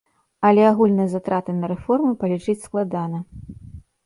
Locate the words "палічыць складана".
2.25-3.23